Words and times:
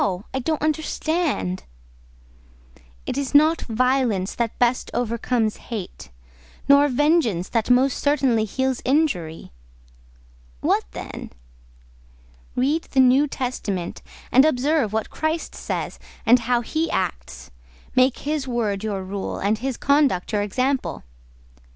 I 0.33 0.39
don't 0.39 0.63
understand." 0.63 1.61
"It 3.05 3.19
is 3.19 3.35
not 3.35 3.61
violence 3.61 4.33
that 4.33 4.57
best 4.57 4.89
overcomes 4.95 5.57
hate—nor 5.69 6.87
vengeance 6.87 7.49
that 7.49 7.69
most 7.69 7.99
certainly 8.01 8.45
heals 8.45 8.81
injury." 8.83 9.51
"What 10.59 10.85
then?" 10.93 11.29
"Read 12.55 12.85
the 12.85 12.99
New 12.99 13.27
Testament, 13.27 14.01
and 14.31 14.43
observe 14.43 14.91
what 14.91 15.11
Christ 15.11 15.53
says, 15.53 15.99
and 16.25 16.39
how 16.49 16.61
He 16.61 16.89
acts; 16.89 17.51
make 17.95 18.17
His 18.21 18.47
word 18.47 18.83
your 18.83 19.03
rule, 19.03 19.37
and 19.37 19.59
His 19.59 19.77
conduct 19.77 20.31
your 20.33 20.41
example." 20.41 21.03